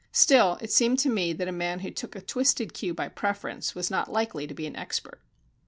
Still, 0.11 0.57
it 0.61 0.71
seemed 0.71 0.97
to 0.97 1.11
me 1.11 1.31
that 1.31 1.47
a 1.47 1.51
man 1.51 1.81
who 1.81 1.91
took 1.91 2.15
a 2.15 2.21
twisted 2.21 2.73
cue 2.73 2.91
by 2.91 3.07
preference 3.07 3.75
was 3.75 3.91
not 3.91 4.11
likely 4.11 4.47
to 4.47 4.53
be 4.55 4.65
an 4.65 4.75
expert. 4.75 5.21